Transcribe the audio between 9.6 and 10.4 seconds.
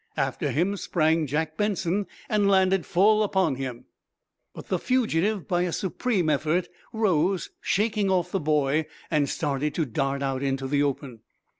to dart